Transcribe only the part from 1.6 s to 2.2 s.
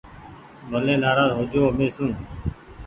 مين سون۔